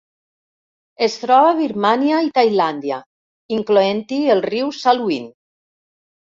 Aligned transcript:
Es 1.07 1.17
troba 1.23 1.49
a 1.51 1.57
Birmània 1.59 2.21
i 2.27 2.31
Tailàndia, 2.37 2.97
incloent-hi 3.59 4.19
el 4.37 4.43
riu 4.49 4.73
Salween. 4.79 5.29